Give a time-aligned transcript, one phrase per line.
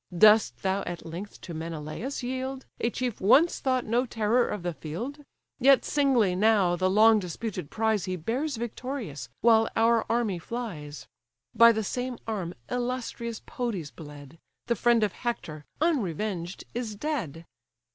[0.17, 4.73] Dost thou at length to Menelaus yield, A chief once thought no terror of the
[4.73, 5.19] field?
[5.59, 11.05] Yet singly, now, the long disputed prize He bears victorious, while our army flies:
[11.53, 17.45] By the same arm illustrious Podes bled; The friend of Hector, unrevenged, is dead!"